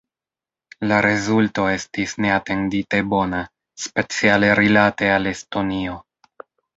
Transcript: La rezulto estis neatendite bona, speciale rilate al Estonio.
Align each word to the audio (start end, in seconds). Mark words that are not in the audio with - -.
La 0.91 0.99
rezulto 1.05 1.65
estis 1.73 2.15
neatendite 2.25 3.01
bona, 3.11 3.41
speciale 3.83 4.49
rilate 4.61 5.11
al 5.19 5.31
Estonio. 5.33 5.99